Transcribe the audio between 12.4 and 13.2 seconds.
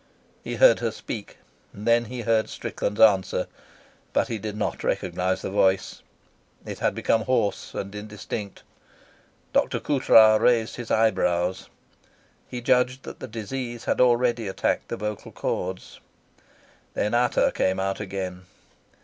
He judged that